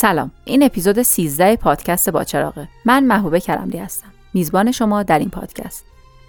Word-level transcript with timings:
سلام 0.00 0.30
این 0.44 0.62
اپیزود 0.62 1.02
13 1.02 1.56
پادکست 1.56 2.10
باچراغه 2.10 2.68
من 2.84 3.04
محبوبه 3.04 3.40
کرملی 3.40 3.78
هستم. 3.78 4.06
میزبان 4.34 4.72
شما 4.72 5.02
در 5.02 5.18
این 5.18 5.30
پادکست. 5.30 5.84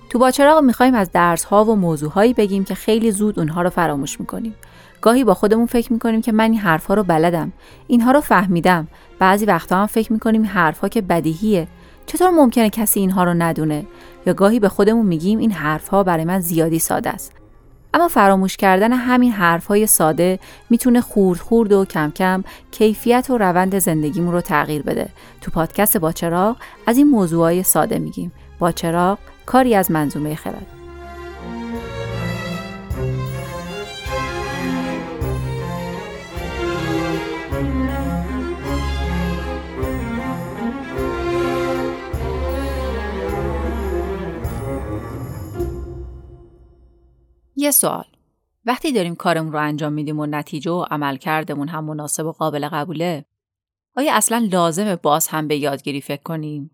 تو 0.10 0.20
باچراغ 0.20 0.64
می‌خوایم 0.64 0.96
از 0.96 1.12
درس 1.12 1.44
ها 1.44 1.66
و 1.66 1.76
موضوع 1.76 2.12
هایی 2.12 2.34
بگیم 2.34 2.64
که 2.64 2.76
خیلی 2.76 3.12
زود 3.12 3.40
اونها 3.40 3.62
رو 3.62 3.70
فراموش 3.70 4.20
می‌کنیم. 4.20 4.56
گاهی 5.02 5.24
با 5.24 5.34
خودمون 5.34 5.66
فکر 5.66 5.94
می‌کنیم 5.94 6.22
که 6.22 6.32
من 6.32 6.44
این 6.44 6.60
حرفها 6.60 6.94
رو 6.94 7.04
بلدم. 7.04 7.54
اینها 7.88 8.12
رو 8.12 8.22
فهمیدم. 8.22 8.88
بعضی 9.20 9.46
وقتا 9.46 9.78
هم 9.78 9.86
فکر 9.86 10.14
می‌کنیم 10.14 10.46
حرفها 10.46 10.90
که 10.90 11.02
بدیهیه. 11.02 11.68
چطور 12.06 12.30
ممکنه 12.30 12.70
کسی 12.70 13.00
اینها 13.00 13.24
رو 13.24 13.34
ندونه؟ 13.34 13.86
یا 14.26 14.34
گاهی 14.34 14.60
به 14.60 14.70
خودمون 14.70 15.06
میگیم 15.06 15.40
این 15.40 15.52
حرفها 15.52 16.04
برای 16.04 16.26
من 16.26 16.40
زیادی 16.40 16.80
ساده 16.80 17.10
است. 17.10 17.41
اما 17.94 18.08
فراموش 18.08 18.58
کردن 18.58 18.94
همین 18.94 19.32
حرفهای 19.32 19.88
ساده 19.88 20.40
می‌تونه 20.70 21.02
خورد 21.02 21.40
خورد 21.40 21.72
و 21.72 21.86
کم 21.86 22.12
کم 22.12 22.44
کیفیت 22.72 23.28
و 23.30 23.38
روند 23.38 23.80
زندگیمون 23.80 24.34
رو 24.34 24.42
تغییر 24.42 24.82
بده. 24.82 25.10
تو 25.42 25.52
پادکست 25.52 25.98
با 25.98 26.12
چراغ 26.12 26.58
از 26.88 26.98
این 26.98 27.10
موضوعهای 27.10 27.64
ساده 27.64 28.00
میگیم. 28.00 28.32
با 28.60 28.72
چراغ 28.72 29.18
کاری 29.46 29.76
از 29.76 29.92
منظومه 29.92 30.36
خرد. 30.36 30.81
سوال. 47.72 48.06
وقتی 48.66 48.92
داریم 48.92 49.16
کارمون 49.16 49.54
رو 49.54 49.60
انجام 49.60 49.94
میدیم 49.94 50.20
و 50.20 50.26
نتیجه 50.26 50.72
و 50.72 50.86
عملکردمون 50.92 51.68
هم 51.68 51.84
مناسب 51.84 52.26
و 52.26 52.32
قابل 52.32 52.68
قبوله 52.68 53.26
آیا 53.96 54.16
اصلا 54.16 54.48
لازمه 54.52 54.96
باز 54.96 55.28
هم 55.28 55.48
به 55.48 55.58
یادگیری 55.58 56.02
فکر 56.02 56.22
کنیم؟ 56.24 56.72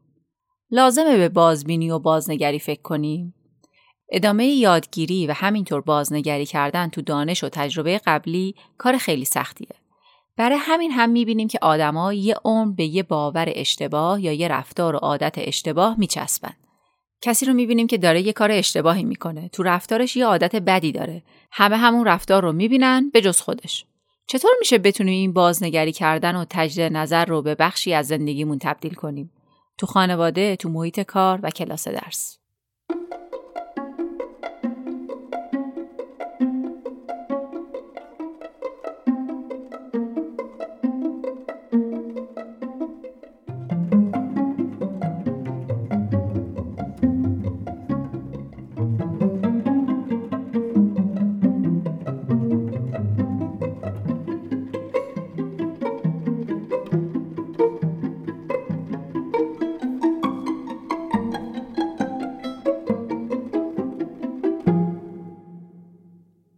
لازمه 0.72 1.18
به 1.18 1.30
بازبینی 1.30 1.92
و 1.92 2.00
بازنگری 2.00 2.60
فکر 2.60 2.82
کنیم؟ 2.82 3.34
ادامه 4.10 4.46
یادگیری 4.46 5.28
و 5.28 5.34
همینطور 5.34 5.82
بازنگری 5.82 6.46
کردن 6.46 6.88
تو 6.88 7.02
دانش 7.02 7.44
و 7.44 7.50
تجربه 7.50 8.02
قبلی 8.06 8.56
کار 8.78 8.98
خیلی 8.98 9.26
سختیه. 9.26 9.76
برای 10.38 10.58
همین 10.62 10.92
هم 10.92 11.10
می‌بینیم 11.10 11.48
که 11.48 11.60
آدما 11.62 12.14
یه 12.14 12.36
عمر 12.46 12.76
به 12.76 12.84
یه 12.84 13.04
باور 13.04 13.52
اشتباه 13.56 14.22
یا 14.22 14.34
یه 14.34 14.48
رفتار 14.48 14.96
و 14.96 14.98
عادت 14.98 15.36
اشتباه 15.38 16.00
میچسبن. 16.00 16.54
کسی 17.22 17.46
رو 17.46 17.54
می‌بینیم 17.54 17.88
که 17.88 17.98
داره 17.98 18.22
یه 18.22 18.34
کار 18.34 18.52
اشتباهی 18.52 19.04
می‌کنه. 19.04 19.50
تو 19.50 19.64
رفتارش 19.64 20.16
یه 20.16 20.26
عادت 20.26 20.56
بدی 20.56 20.92
داره. 20.92 21.24
همه 21.52 21.78
همون 21.78 22.06
رفتار 22.06 22.44
رو 22.44 22.52
می‌بینن 22.52 23.10
به 23.10 23.22
جز 23.22 23.42
خودش. 23.42 23.86
چطور 24.28 24.52
میشه 24.60 24.78
بتونیم 24.78 25.14
این 25.14 25.34
بازنگری 25.34 25.92
کردن 25.92 26.36
و 26.36 26.46
تجدید 26.50 26.94
نظر 26.94 27.26
رو 27.26 27.42
به 27.42 27.56
بخشی 27.56 27.94
از 27.94 28.08
زندگیمون 28.08 28.60
تبدیل 28.60 28.94
کنیم؟ 28.94 29.32
تو 29.78 29.88
خانواده 29.88 30.56
تو 30.56 30.70
محیط 30.70 31.00
کار 31.00 31.40
و 31.44 31.50
کلاس 31.50 31.88
درس. 31.88 32.40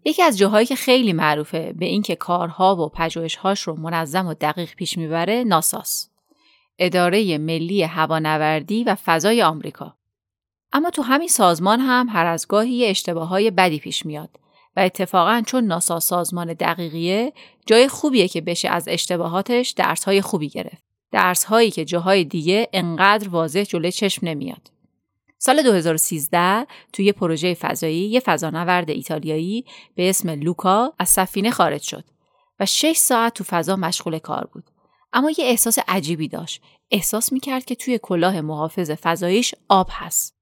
یکی 0.10 0.24
از 0.24 0.38
جاهایی 0.38 0.66
که 0.66 0.76
خیلی 0.76 1.14
معروفه 1.14 1.74
به 1.74 1.86
اینکه 1.86 2.16
کارها 2.16 2.76
و 2.76 2.90
پژوهش‌هاش 2.90 3.62
رو 3.62 3.80
منظم 3.80 4.28
و 4.28 4.34
دقیق 4.34 4.76
پیش 4.76 4.98
می‌بره 4.98 5.44
ناساس. 5.44 6.10
اداره 6.80 7.38
ملی 7.38 7.84
هوانوردی 7.84 8.84
و 8.84 8.96
فضای 9.06 9.42
آمریکا. 9.42 9.96
اما 10.74 10.90
تو 10.90 11.02
همین 11.02 11.28
سازمان 11.28 11.80
هم 11.80 12.08
هر 12.10 12.26
از 12.26 12.48
گاهی 12.48 12.86
اشتباه 12.86 13.28
های 13.28 13.52
بدی 13.52 13.80
پیش 13.80 14.06
میاد 14.06 14.30
و 14.76 14.80
اتفاقا 14.80 15.44
چون 15.46 15.64
ناسا 15.64 16.00
سازمان 16.00 16.54
دقیقیه 16.54 17.34
جای 17.66 17.88
خوبیه 17.88 18.28
که 18.28 18.42
بشه 18.42 18.70
از 18.70 18.88
اشتباهاتش 18.88 19.70
درس 19.70 20.04
های 20.04 20.22
خوبی 20.22 20.50
گرفت. 20.50 20.84
درس 21.12 21.44
هایی 21.44 21.72
که 21.72 21.86
جاهای 21.86 22.24
دیگه 22.24 22.68
انقدر 22.74 23.30
واضح 23.30 23.64
جلوی 23.64 23.92
چشم 23.92 24.28
نمیاد. 24.28 24.72
سال 25.42 25.62
2013 25.62 26.68
توی 26.94 27.06
یه 27.06 27.14
پروژه 27.14 27.54
فضایی 27.54 28.10
یه 28.10 28.20
فضانورد 28.20 28.90
ایتالیایی 28.90 29.66
به 29.96 30.10
اسم 30.10 30.30
لوکا 30.30 30.94
از 31.00 31.10
سفینه 31.10 31.52
خارج 31.52 31.82
شد 31.82 32.04
و 32.60 32.66
6 32.66 32.98
ساعت 32.98 33.34
تو 33.34 33.44
فضا 33.44 33.76
مشغول 33.76 34.20
کار 34.20 34.50
بود. 34.54 34.64
اما 35.14 35.32
یه 35.32 35.46
احساس 35.46 35.80
عجیبی 35.88 36.28
داشت. 36.28 36.62
احساس 36.92 37.34
می‌کرد 37.34 37.66
که 37.66 37.76
توی 37.76 38.00
کلاه 38.02 38.42
محافظ 38.42 38.92
فضاییش 38.92 39.56
آب 39.70 39.88
هست. 39.92 40.36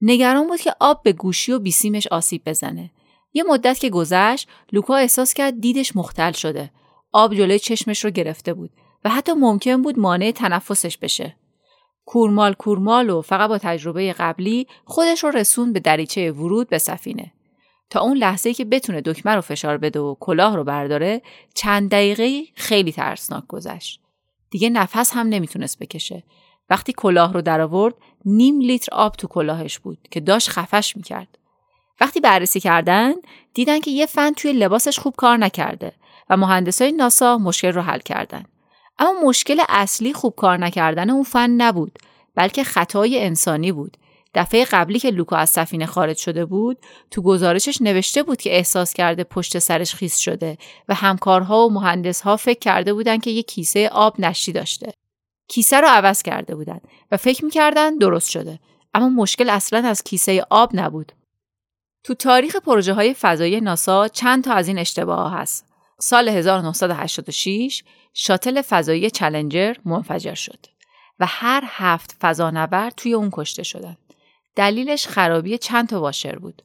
نگران 0.00 0.46
بود 0.46 0.60
که 0.60 0.74
آب 0.80 1.02
به 1.02 1.12
گوشی 1.12 1.52
و 1.52 1.58
بیسیمش 1.58 2.06
آسیب 2.06 2.42
بزنه. 2.46 2.90
یه 3.32 3.42
مدت 3.42 3.78
که 3.78 3.90
گذشت 3.90 4.48
لوکا 4.72 4.96
احساس 4.96 5.34
کرد 5.34 5.60
دیدش 5.60 5.96
مختل 5.96 6.32
شده. 6.32 6.70
آب 7.12 7.34
جلوی 7.34 7.58
چشمش 7.58 8.04
رو 8.04 8.10
گرفته 8.10 8.54
بود 8.54 8.70
و 9.04 9.10
حتی 9.10 9.32
ممکن 9.32 9.82
بود 9.82 9.98
مانع 9.98 10.30
تنفسش 10.30 10.98
بشه. 10.98 11.36
کورمال 12.06 12.52
کورمال 12.52 13.10
و 13.10 13.22
فقط 13.22 13.48
با 13.48 13.58
تجربه 13.58 14.12
قبلی 14.12 14.66
خودش 14.84 15.24
رو 15.24 15.30
رسون 15.30 15.72
به 15.72 15.80
دریچه 15.80 16.32
ورود 16.32 16.68
به 16.68 16.78
سفینه. 16.78 17.32
تا 17.90 18.00
اون 18.00 18.16
لحظه 18.16 18.54
که 18.54 18.64
بتونه 18.64 19.00
دکمه 19.00 19.34
رو 19.34 19.40
فشار 19.40 19.78
بده 19.78 20.00
و 20.00 20.14
کلاه 20.20 20.56
رو 20.56 20.64
برداره 20.64 21.22
چند 21.54 21.90
دقیقه 21.90 22.42
خیلی 22.54 22.92
ترسناک 22.92 23.46
گذشت. 23.48 24.00
دیگه 24.50 24.70
نفس 24.70 25.12
هم 25.12 25.28
نمی‌تونست 25.28 25.78
بکشه. 25.78 26.22
وقتی 26.70 26.92
کلاه 26.92 27.32
رو 27.32 27.42
درآورد 27.42 27.94
نیم 28.24 28.60
لیتر 28.60 28.94
آب 28.94 29.12
تو 29.12 29.28
کلاهش 29.28 29.78
بود 29.78 29.98
که 30.10 30.20
داشت 30.20 30.48
خفش 30.48 30.96
می‌کرد. 30.96 31.38
وقتی 32.00 32.20
بررسی 32.20 32.60
کردن 32.60 33.12
دیدن 33.54 33.80
که 33.80 33.90
یه 33.90 34.06
فن 34.06 34.32
توی 34.32 34.52
لباسش 34.52 34.98
خوب 34.98 35.14
کار 35.16 35.36
نکرده 35.36 35.92
و 36.30 36.36
مهندسای 36.36 36.92
ناسا 36.92 37.38
مشکل 37.38 37.72
رو 37.72 37.82
حل 37.82 37.98
کردن. 37.98 38.44
اما 38.98 39.20
مشکل 39.24 39.62
اصلی 39.68 40.12
خوب 40.12 40.34
کار 40.34 40.58
نکردن 40.58 41.10
اون 41.10 41.22
فن 41.22 41.50
نبود 41.50 41.98
بلکه 42.34 42.64
خطای 42.64 43.24
انسانی 43.24 43.72
بود. 43.72 43.96
دفعه 44.34 44.64
قبلی 44.64 44.98
که 44.98 45.10
لوکا 45.10 45.36
از 45.36 45.50
سفینه 45.50 45.86
خارج 45.86 46.16
شده 46.16 46.44
بود 46.44 46.78
تو 47.10 47.22
گزارشش 47.22 47.82
نوشته 47.82 48.22
بود 48.22 48.40
که 48.40 48.56
احساس 48.56 48.92
کرده 48.92 49.24
پشت 49.24 49.58
سرش 49.58 49.94
خیس 49.94 50.18
شده 50.18 50.58
و 50.88 50.94
همکارها 50.94 51.66
و 51.66 51.72
مهندسها 51.72 52.36
فکر 52.36 52.58
کرده 52.58 52.94
بودن 52.94 53.18
که 53.18 53.30
یه 53.30 53.42
کیسه 53.42 53.88
آب 53.88 54.20
نشتی 54.20 54.52
داشته. 54.52 54.92
کیسه 55.48 55.80
رو 55.80 55.88
عوض 55.88 56.22
کرده 56.22 56.54
بودن 56.54 56.80
و 57.10 57.16
فکر 57.16 57.44
می‌کردن 57.44 57.98
درست 57.98 58.30
شده 58.30 58.58
اما 58.94 59.08
مشکل 59.08 59.50
اصلا 59.50 59.88
از 59.88 60.02
کیسه 60.02 60.46
آب 60.50 60.70
نبود. 60.74 61.12
تو 62.04 62.14
تاریخ 62.14 62.56
پروژه 62.56 62.94
های 62.94 63.14
فضایی 63.14 63.60
ناسا 63.60 64.08
چند 64.08 64.44
تا 64.44 64.52
از 64.52 64.68
این 64.68 64.78
اشتباه 64.78 65.32
هست. 65.32 65.71
سال 66.04 66.28
1986 66.28 67.82
شاتل 68.14 68.62
فضایی 68.62 69.10
چلنجر 69.10 69.74
منفجر 69.84 70.34
شد 70.34 70.66
و 71.20 71.26
هر 71.28 71.62
هفت 71.66 72.16
فضانورد 72.20 72.94
توی 72.96 73.14
اون 73.14 73.28
کشته 73.32 73.62
شدن. 73.62 73.96
دلیلش 74.56 75.06
خرابی 75.06 75.58
چند 75.58 75.88
تا 75.88 76.00
واشر 76.00 76.38
بود. 76.38 76.62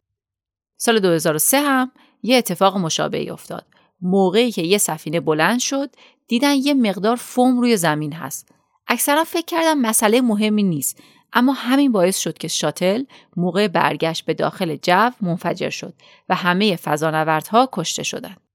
سال 0.78 1.00
2003 1.00 1.60
هم 1.60 1.92
یه 2.24 2.38
اتفاق 2.38 2.78
مشابهی 2.78 3.30
افتاد. 3.30 3.66
موقعی 4.02 4.52
که 4.52 4.62
یه 4.62 4.78
سفینه 4.78 5.20
بلند 5.20 5.60
شد 5.60 5.90
دیدن 6.28 6.54
یه 6.54 6.74
مقدار 6.74 7.16
فوم 7.16 7.60
روی 7.60 7.78
زمین 7.78 8.14
هست. 8.14 8.52
اکثرا 8.88 9.24
فکر 9.24 9.46
کردم 9.46 9.78
مسئله 9.78 10.22
مهمی 10.22 10.64
نیست 10.64 11.02
اما 11.34 11.54
همین 11.54 11.92
باعث 11.92 12.18
شد 12.18 12.38
که 12.38 12.48
شاتل 12.48 13.04
موقع 13.36 13.68
برگشت 13.68 14.26
به 14.26 14.34
داخل 14.34 14.76
جو 14.76 15.10
منفجر 15.22 15.70
شد 15.70 15.94
و 16.30 16.36
همه 16.36 16.76
فضانوردها 16.76 17.70
کشته 17.74 18.04
شدند. 18.04 18.47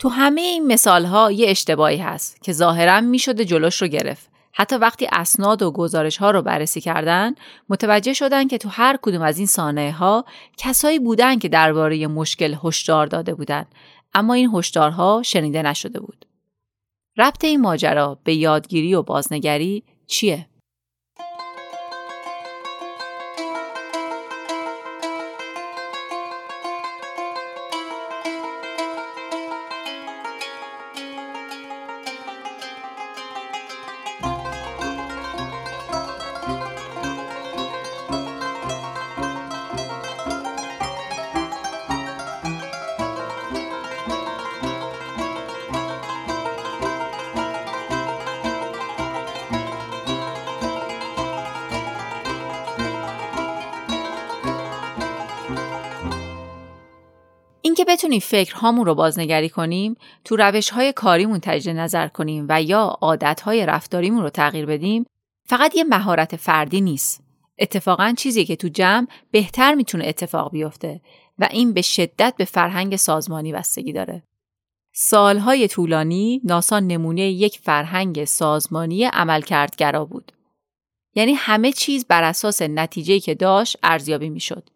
تو 0.00 0.08
همه 0.08 0.40
این 0.40 0.66
مثال 0.66 1.04
ها 1.04 1.32
یه 1.32 1.50
اشتباهی 1.50 1.96
هست 1.96 2.42
که 2.42 2.52
ظاهرا 2.52 3.00
می 3.00 3.18
شده 3.18 3.44
جلوش 3.44 3.82
رو 3.82 3.88
گرفت. 3.88 4.30
حتی 4.52 4.76
وقتی 4.76 5.08
اسناد 5.12 5.62
و 5.62 5.70
گزارش 5.70 6.16
ها 6.16 6.30
رو 6.30 6.42
بررسی 6.42 6.80
کردن 6.80 7.34
متوجه 7.68 8.12
شدن 8.12 8.48
که 8.48 8.58
تو 8.58 8.68
هر 8.68 8.98
کدوم 9.02 9.22
از 9.22 9.38
این 9.38 9.46
سانه 9.46 9.92
ها 9.92 10.24
کسایی 10.56 10.98
بودن 10.98 11.38
که 11.38 11.48
درباره 11.48 12.06
مشکل 12.06 12.56
هشدار 12.64 13.06
داده 13.06 13.34
بودن 13.34 13.64
اما 14.14 14.34
این 14.34 14.50
هشدارها 14.54 15.22
شنیده 15.24 15.62
نشده 15.62 16.00
بود. 16.00 16.26
ربط 17.16 17.44
این 17.44 17.60
ماجرا 17.60 18.18
به 18.24 18.34
یادگیری 18.34 18.94
و 18.94 19.02
بازنگری 19.02 19.84
چیه؟ 20.06 20.46
بتونیم 57.90 58.20
فکرهامون 58.20 58.86
رو 58.86 58.94
بازنگری 58.94 59.48
کنیم، 59.48 59.96
تو 60.24 60.36
روش 60.36 60.70
های 60.70 60.92
کاریمون 60.92 61.38
تجدید 61.42 61.76
نظر 61.76 62.08
کنیم 62.08 62.46
و 62.48 62.62
یا 62.62 62.82
عادت 63.00 63.40
های 63.40 63.66
رفتاریمون 63.66 64.22
رو 64.22 64.30
تغییر 64.30 64.66
بدیم، 64.66 65.06
فقط 65.48 65.76
یه 65.76 65.84
مهارت 65.84 66.36
فردی 66.36 66.80
نیست. 66.80 67.24
اتفاقا 67.58 68.14
چیزی 68.18 68.44
که 68.44 68.56
تو 68.56 68.68
جمع 68.68 69.06
بهتر 69.30 69.74
می‌تونه 69.74 70.06
اتفاق 70.06 70.52
بیفته 70.52 71.00
و 71.38 71.48
این 71.50 71.72
به 71.72 71.82
شدت 71.82 72.34
به 72.36 72.44
فرهنگ 72.44 72.96
سازمانی 72.96 73.52
بستگی 73.52 73.92
داره. 73.92 74.22
سالهای 74.94 75.68
طولانی 75.68 76.40
ناسا 76.44 76.80
نمونه 76.80 77.22
یک 77.22 77.58
فرهنگ 77.58 78.24
سازمانی 78.24 79.04
عملکردگرا 79.04 80.04
بود. 80.04 80.32
یعنی 81.14 81.32
همه 81.32 81.72
چیز 81.72 82.04
بر 82.04 82.22
اساس 82.22 82.62
نتیجه‌ای 82.62 83.20
که 83.20 83.34
داشت 83.34 83.76
ارزیابی 83.82 84.28
می‌شد. 84.28 84.70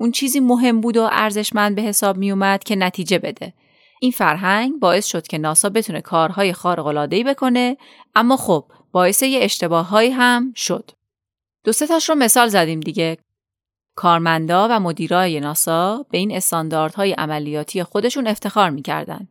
اون 0.00 0.10
چیزی 0.10 0.40
مهم 0.40 0.80
بود 0.80 0.96
و 0.96 1.08
ارزشمند 1.12 1.76
به 1.76 1.82
حساب 1.82 2.16
می 2.16 2.30
اومد 2.30 2.64
که 2.64 2.76
نتیجه 2.76 3.18
بده. 3.18 3.52
این 4.00 4.12
فرهنگ 4.12 4.80
باعث 4.80 5.06
شد 5.06 5.26
که 5.26 5.38
ناسا 5.38 5.68
بتونه 5.68 6.00
کارهای 6.00 6.52
خارق‌العاده‌ای 6.52 7.24
بکنه 7.24 7.76
اما 8.14 8.36
خب 8.36 8.64
باعث 8.92 9.22
یه 9.22 9.44
اشتباههایی 9.44 10.10
هم 10.10 10.52
شد. 10.56 10.90
دو 11.64 11.72
تاش 11.72 12.08
رو 12.08 12.14
مثال 12.14 12.48
زدیم 12.48 12.80
دیگه. 12.80 13.18
کارمندا 13.96 14.68
و 14.70 14.80
مدیرای 14.80 15.40
ناسا 15.40 16.06
به 16.10 16.18
این 16.18 16.36
استانداردهای 16.36 17.12
عملیاتی 17.12 17.82
خودشون 17.82 18.26
افتخار 18.26 18.70
می‌کردن. 18.70 19.28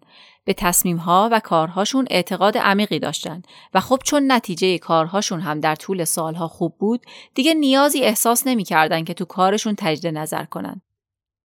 به 0.49 0.53
تصمیمها 0.53 1.29
و 1.31 1.39
کارهاشون 1.39 2.07
اعتقاد 2.09 2.57
عمیقی 2.57 2.99
داشتن 2.99 3.41
و 3.73 3.79
خب 3.79 3.99
چون 4.03 4.31
نتیجه 4.31 4.77
کارهاشون 4.77 5.39
هم 5.39 5.59
در 5.59 5.75
طول 5.75 6.03
سالها 6.03 6.47
خوب 6.47 6.77
بود 6.77 7.05
دیگه 7.35 7.53
نیازی 7.53 8.01
احساس 8.01 8.47
نمی‌کردن 8.47 9.03
که 9.03 9.13
تو 9.13 9.25
کارشون 9.25 9.75
تجدید 9.77 10.17
نظر 10.17 10.45
کنن. 10.45 10.81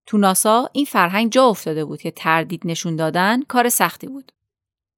تو 0.07 0.19
ناسا 0.19 0.69
این 0.73 0.85
فرهنگ 0.85 1.33
جا 1.33 1.47
افتاده 1.47 1.85
بود 1.85 2.03
که 2.03 2.11
تردید 2.11 2.63
نشون 2.65 2.97
دادن 2.97 3.43
کار 3.43 3.69
سختی 3.69 4.07
بود. 4.07 4.33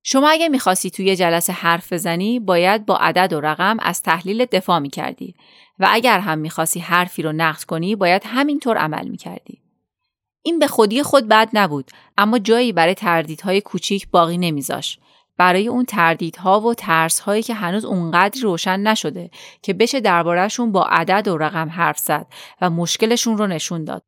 شما 0.03 0.29
اگه 0.29 0.49
می‌خواستی 0.49 0.91
توی 0.91 1.17
جلسه 1.17 1.53
حرف 1.53 1.93
بزنی 1.93 2.41
باید 2.41 2.87
با 2.87 2.97
عدد 2.97 3.32
و 3.32 3.41
رقم 3.41 3.76
از 3.81 4.03
تحلیل 4.03 4.44
دفاع 4.44 4.79
می‌کردی 4.79 5.35
و 5.79 5.88
اگر 5.91 6.19
هم 6.19 6.38
می‌خواستی 6.38 6.81
حرفی 6.81 7.23
رو 7.23 7.32
نقد 7.32 7.62
کنی 7.62 7.97
باید 7.97 8.23
همینطور 8.25 8.76
عمل 8.76 9.08
می‌کردی. 9.08 9.66
این 10.46 10.58
به 10.58 10.66
خودی 10.66 11.02
خود 11.02 11.28
بد 11.28 11.48
نبود 11.52 11.90
اما 12.19 12.38
جایی 12.38 12.72
برای 12.72 12.94
تردیدهای 12.94 13.60
کوچیک 13.60 14.10
باقی 14.10 14.38
نمیذاش. 14.38 14.98
برای 15.38 15.69
اون 15.69 15.84
تردیدها 15.84 16.60
و 16.60 16.75
ترسهایی 16.75 17.43
که 17.43 17.54
هنوز 17.54 17.84
اونقدر 17.84 18.40
روشن 18.43 18.81
نشده 18.81 19.31
که 19.62 19.75
بشه 19.75 20.00
دربارهشون 20.00 20.72
با 20.72 20.84
عدد 20.84 21.28
و 21.28 21.38
رقم 21.38 21.69
حرف 21.69 21.98
زد 21.98 22.26
و 22.60 22.70
مشکلشون 22.70 23.38
رو 23.38 23.46
نشون 23.46 23.84
داد. 23.84 24.02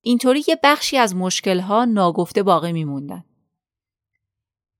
اینطوری 0.00 0.44
یه 0.48 0.58
بخشی 0.64 0.96
از 0.96 1.16
مشکلها 1.16 1.84
ناگفته 1.84 2.42
باقی 2.42 2.72
میموندن. 2.72 3.24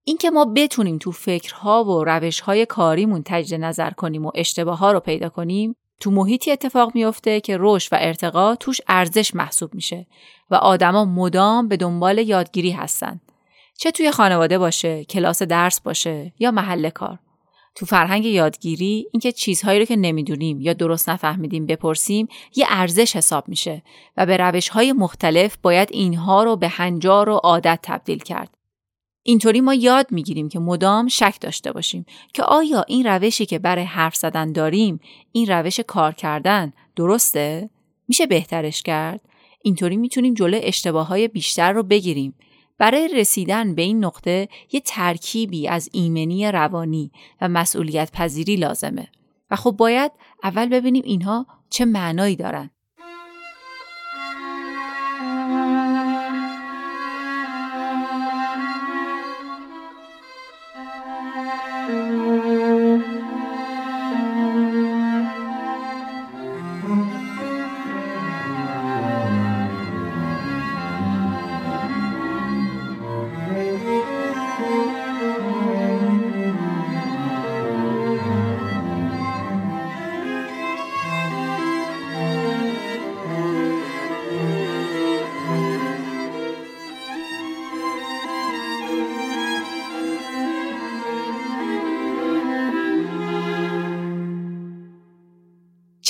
اینکه 0.04 0.30
ما 0.30 0.44
بتونیم 0.44 0.98
تو 0.98 1.10
فکرها 1.10 1.84
و 1.84 2.04
روشهای 2.04 2.66
کاریمون 2.66 3.22
تجدید 3.24 3.60
نظر 3.60 3.90
کنیم 3.90 4.26
و 4.26 4.30
اشتباه 4.34 4.78
ها 4.78 4.92
رو 4.92 5.00
پیدا 5.00 5.28
کنیم 5.28 5.76
تو 6.00 6.10
محیطی 6.10 6.50
اتفاق 6.50 6.94
میافته 6.94 7.40
که 7.40 7.56
رشد 7.60 7.92
و 7.92 7.96
ارتقا 8.00 8.54
توش 8.54 8.80
ارزش 8.88 9.34
محسوب 9.34 9.74
میشه 9.74 10.06
و 10.50 10.54
آدما 10.54 11.04
مدام 11.04 11.68
به 11.68 11.76
دنبال 11.76 12.18
یادگیری 12.18 12.70
هستن. 12.70 13.20
چه 13.78 13.90
توی 13.90 14.10
خانواده 14.10 14.58
باشه 14.58 15.04
کلاس 15.04 15.42
درس 15.42 15.80
باشه 15.80 16.32
یا 16.38 16.50
محل 16.50 16.90
کار. 16.90 17.18
تو 17.74 17.86
فرهنگ 17.86 18.24
یادگیری 18.24 19.06
اینکه 19.12 19.32
چیزهایی 19.32 19.78
رو 19.78 19.84
که 19.84 19.96
نمی‌دونیم 19.96 20.60
یا 20.60 20.72
درست 20.72 21.08
نفهمیدیم 21.08 21.66
بپرسیم 21.66 22.28
یه 22.56 22.66
ارزش 22.68 23.16
حساب 23.16 23.48
میشه 23.48 23.82
و 24.16 24.26
به 24.26 24.36
روش 24.36 24.68
های 24.68 24.92
مختلف 24.92 25.56
باید 25.62 25.88
اینها 25.92 26.42
رو 26.42 26.56
به 26.56 26.68
هنجار 26.68 27.28
و 27.28 27.34
عادت 27.34 27.78
تبدیل 27.82 28.18
کرد. 28.18 28.59
اینطوری 29.22 29.60
ما 29.60 29.74
یاد 29.74 30.06
می‌گیریم 30.10 30.48
که 30.48 30.58
مدام 30.58 31.08
شک 31.08 31.36
داشته 31.40 31.72
باشیم 31.72 32.06
که 32.34 32.42
آیا 32.42 32.84
این 32.88 33.06
روشی 33.06 33.46
که 33.46 33.58
برای 33.58 33.84
حرف 33.84 34.16
زدن 34.16 34.52
داریم 34.52 35.00
این 35.32 35.46
روش 35.46 35.80
کار 35.80 36.12
کردن 36.12 36.72
درسته؟ 36.96 37.70
میشه 38.08 38.26
بهترش 38.26 38.82
کرد؟ 38.82 39.20
اینطوری 39.62 39.96
می‌تونیم 39.96 40.34
جلو 40.34 40.58
اشتباه 40.62 41.06
های 41.06 41.28
بیشتر 41.28 41.72
رو 41.72 41.82
بگیریم. 41.82 42.34
برای 42.78 43.08
رسیدن 43.08 43.74
به 43.74 43.82
این 43.82 44.04
نقطه 44.04 44.48
یه 44.72 44.80
ترکیبی 44.80 45.68
از 45.68 45.88
ایمنی 45.92 46.52
روانی 46.52 47.12
و 47.40 47.48
مسئولیت 47.48 48.12
پذیری 48.12 48.56
لازمه. 48.56 49.08
و 49.50 49.56
خب 49.56 49.70
باید 49.70 50.12
اول 50.42 50.68
ببینیم 50.68 51.02
اینها 51.06 51.46
چه 51.70 51.84
معنایی 51.84 52.36
دارن. 52.36 52.70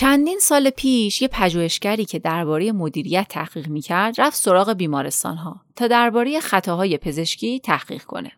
چندین 0.01 0.39
سال 0.39 0.71
پیش 0.71 1.23
یه 1.23 1.29
پژوهشگری 1.29 2.05
که 2.05 2.19
درباره 2.19 2.73
مدیریت 2.73 3.27
تحقیق 3.29 3.69
می‌کرد 3.69 4.21
رفت 4.21 4.37
سراغ 4.37 4.73
بیمارستان 4.73 5.37
ها 5.37 5.61
تا 5.77 5.87
درباره 5.87 6.41
خطاهای 6.41 6.99
پزشکی 6.99 7.61
تحقیق 7.61 8.03
کنه. 8.03 8.33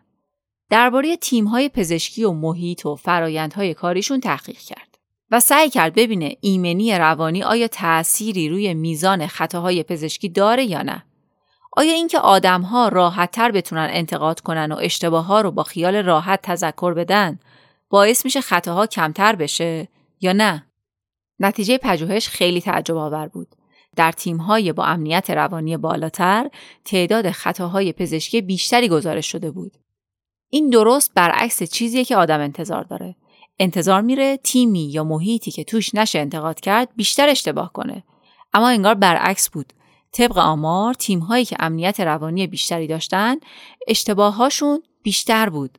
درباره 0.69 1.17
تیمهای 1.17 1.69
پزشکی 1.69 2.23
و 2.23 2.31
محیط 2.31 2.85
و 2.85 2.95
فرایندهای 2.95 3.73
کاریشون 3.73 4.19
تحقیق 4.19 4.57
کرد 4.57 4.97
و 5.31 5.39
سعی 5.39 5.69
کرد 5.69 5.93
ببینه 5.93 6.37
ایمنی 6.41 6.97
روانی 6.97 7.43
آیا 7.43 7.67
تأثیری 7.67 8.49
روی 8.49 8.73
میزان 8.73 9.27
خطاهای 9.27 9.83
پزشکی 9.83 10.29
داره 10.29 10.65
یا 10.65 10.81
نه. 10.81 11.03
آیا 11.71 11.93
اینکه 11.93 12.19
آدمها 12.19 12.87
راحتتر 12.87 13.51
بتونن 13.51 13.87
انتقاد 13.91 14.39
کنن 14.39 14.71
و 14.71 14.75
اشتباه 14.81 15.25
ها 15.25 15.41
رو 15.41 15.51
با 15.51 15.63
خیال 15.63 15.95
راحت 15.95 16.41
تذکر 16.41 16.93
بدن 16.93 17.39
باعث 17.89 18.25
میشه 18.25 18.41
خطاها 18.41 18.87
کمتر 18.87 19.35
بشه 19.35 19.87
یا 20.21 20.33
نه؟ 20.33 20.65
نتیجه 21.43 21.77
پژوهش 21.77 22.27
خیلی 22.27 22.61
تعجب 22.61 22.97
آور 22.97 23.27
بود. 23.27 23.47
در 23.95 24.11
تیم‌های 24.11 24.73
با 24.73 24.85
امنیت 24.85 25.29
روانی 25.29 25.77
بالاتر 25.77 26.49
تعداد 26.85 27.31
خطاهای 27.31 27.93
پزشکی 27.93 28.41
بیشتری 28.41 28.89
گزارش 28.89 29.31
شده 29.31 29.51
بود. 29.51 29.71
این 30.49 30.69
درست 30.69 31.11
برعکس 31.15 31.63
چیزیه 31.63 32.05
که 32.05 32.15
آدم 32.15 32.39
انتظار 32.39 32.83
داره. 32.83 33.15
انتظار 33.59 34.01
میره 34.01 34.37
تیمی 34.37 34.89
یا 34.91 35.03
محیطی 35.03 35.51
که 35.51 35.63
توش 35.63 35.95
نشه 35.95 36.19
انتقاد 36.19 36.59
کرد 36.59 36.89
بیشتر 36.95 37.29
اشتباه 37.29 37.73
کنه. 37.73 38.03
اما 38.53 38.69
انگار 38.69 38.93
برعکس 38.93 39.49
بود. 39.49 39.73
طبق 40.11 40.37
آمار 40.37 40.93
تیم‌هایی 40.93 41.45
که 41.45 41.55
امنیت 41.59 41.99
روانی 41.99 42.47
بیشتری 42.47 42.87
داشتن 42.87 43.35
اشتباهاشون 43.87 44.83
بیشتر 45.03 45.49
بود. 45.49 45.77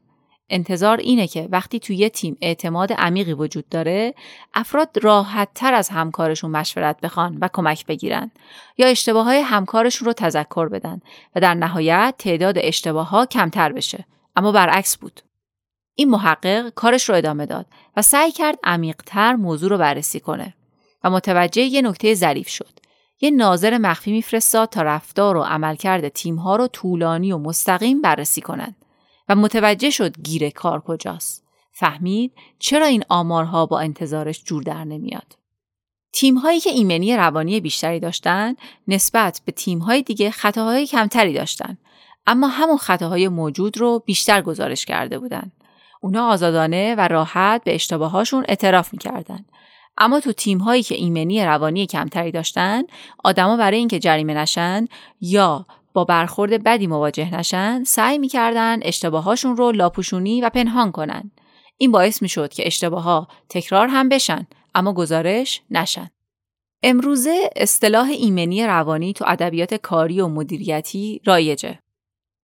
انتظار 0.49 0.97
اینه 0.97 1.27
که 1.27 1.49
وقتی 1.53 1.79
توی 1.79 1.97
یه 1.97 2.09
تیم 2.09 2.37
اعتماد 2.41 2.93
عمیقی 2.93 3.33
وجود 3.33 3.69
داره 3.69 4.15
افراد 4.55 4.99
راحت 5.03 5.49
تر 5.55 5.75
از 5.75 5.89
همکارشون 5.89 6.51
مشورت 6.51 7.01
بخوان 7.01 7.39
و 7.41 7.49
کمک 7.53 7.87
بگیرن 7.87 8.31
یا 8.79 8.87
اشتباه 8.87 9.25
های 9.25 9.41
همکارشون 9.41 10.07
رو 10.07 10.13
تذکر 10.13 10.69
بدن 10.69 11.01
و 11.37 11.41
در 11.41 11.55
نهایت 11.55 12.15
تعداد 12.19 12.55
اشتباه 12.59 13.09
ها 13.09 13.27
کمتر 13.27 13.73
بشه. 13.73 14.05
اما 14.37 14.53
برعکس 14.53 14.97
بود. 14.97 15.21
این 15.95 16.11
محقق 16.11 16.69
کارش 16.69 17.09
رو 17.09 17.15
ادامه 17.15 17.47
داد 17.47 17.67
و 17.97 18.03
سعی 18.03 18.33
کرد 18.33 18.59
عمیقتر 18.65 19.35
موضوع 19.35 19.71
رو 19.71 19.79
بررسی 19.79 20.21
کنه 20.21 20.55
و 21.05 21.11
متوجه 21.11 21.63
یه 21.63 21.83
نکته 21.83 22.15
ظریف 22.15 22.49
شد. 22.49 22.71
یه 23.21 23.31
ناظر 23.31 23.79
مخفی 23.79 24.13
میفرستاد 24.13 24.69
تا 24.69 24.83
رفتار 24.83 25.37
و 25.37 25.43
عملکرد 25.43 26.09
تیمها 26.09 26.57
رو 26.57 26.67
طولانی 26.67 27.33
و 27.33 27.39
مستقیم 27.39 28.03
بررسی 28.03 28.41
کنند. 28.41 28.84
و 29.29 29.35
متوجه 29.35 29.91
شد 29.91 30.21
گیر 30.23 30.51
کار 30.51 30.81
کجاست. 30.81 31.45
فهمید 31.73 32.33
چرا 32.59 32.87
این 32.87 33.05
آمارها 33.09 33.67
با 33.67 33.81
انتظارش 33.81 34.45
جور 34.45 34.63
در 34.63 34.85
نمیاد. 34.85 35.37
تیم 36.13 36.35
هایی 36.35 36.61
که 36.61 36.71
ایمنی 36.71 37.17
روانی 37.17 37.61
بیشتری 37.61 38.01
داشتند 38.01 38.57
نسبت 38.89 39.41
به 39.45 39.53
تیم 39.53 39.79
های 39.79 40.03
دیگه 40.03 40.31
خطاهای 40.31 40.87
کمتری 40.87 41.33
داشتند 41.33 41.79
اما 42.27 42.47
همون 42.47 42.77
خطاهای 42.77 43.29
موجود 43.29 43.79
رو 43.79 44.03
بیشتر 44.07 44.43
گزارش 44.43 44.85
کرده 44.85 45.19
بودند. 45.19 45.53
اونا 46.01 46.29
آزادانه 46.29 46.95
و 46.95 47.09
راحت 47.09 47.65
به 47.65 47.75
اشتباهاشون 47.75 48.45
اعتراف 48.49 48.93
می‌کردن. 48.93 49.45
اما 49.99 50.21
تو 50.21 50.33
تیم 50.33 50.59
هایی 50.59 50.83
که 50.83 50.95
ایمنی 50.95 51.45
روانی 51.45 51.87
کمتری 51.87 52.31
داشتن 52.31 52.83
آدما 53.25 53.57
برای 53.57 53.79
اینکه 53.79 53.99
جریمه 53.99 54.35
نشن 54.35 54.87
یا 55.21 55.67
با 55.95 56.05
برخورد 56.05 56.63
بدی 56.65 56.87
مواجه 56.87 57.35
نشن 57.35 57.85
سعی 57.85 58.19
می‌کردن 58.19 58.79
اشتباهاشون 58.83 59.57
رو 59.57 59.73
لاپوشونی 59.73 60.41
و 60.41 60.49
پنهان 60.49 60.93
کنن. 60.93 61.31
این 61.77 61.93
باعث 61.93 62.23
می‌شد 62.23 62.53
که 62.53 62.67
اشتباه 62.67 63.29
تکرار 63.49 63.89
هم 63.89 64.09
بشن 64.09 64.47
اما 64.75 64.93
گزارش 64.93 65.63
نشن. 65.71 66.11
امروزه 66.83 67.51
اصطلاح 67.57 68.09
ایمنی 68.09 68.67
روانی 68.67 69.13
تو 69.13 69.25
ادبیات 69.29 69.75
کاری 69.75 70.21
و 70.21 70.29
مدیریتی 70.29 71.21
رایجه. 71.25 71.79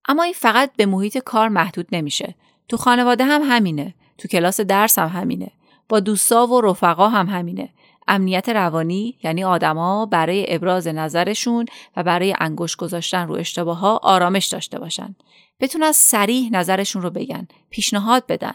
اما 0.09 0.23
این 0.23 0.33
فقط 0.33 0.73
به 0.77 0.87
محیط 0.87 1.19
کار 1.19 1.49
محدود 1.49 1.87
نمیشه. 1.93 2.35
تو 2.69 2.77
خانواده 2.77 3.25
هم 3.25 3.43
همینه. 3.45 3.95
تو 4.19 4.29
کلاس 4.29 4.61
درس 4.61 4.99
هم 4.99 5.09
همینه. 5.09 5.51
با 5.89 6.01
دوستا 6.01 6.47
و 6.47 6.61
رفقا 6.61 7.09
هم 7.09 7.27
همینه. 7.29 7.69
امنیت 8.09 8.49
روانی 8.49 9.19
یعنی 9.23 9.45
آدما 9.45 10.07
برای 10.07 10.55
ابراز 10.55 10.89
نظرشون 10.89 11.67
و 11.97 12.03
برای 12.03 12.35
انگشت 12.41 12.77
گذاشتن 12.77 13.29
رو 13.29 13.35
اشتباه 13.35 13.79
ها 13.79 13.97
آرامش 14.03 14.47
داشته 14.47 14.79
باشن. 14.79 15.15
بتونن 15.61 15.93
سریح 15.93 16.51
نظرشون 16.53 17.03
رو 17.03 17.11
بگن، 17.11 17.49
پیشنهاد 17.71 18.27
بدن. 18.27 18.55